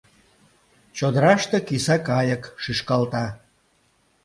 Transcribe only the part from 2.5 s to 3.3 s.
шӱшкалта.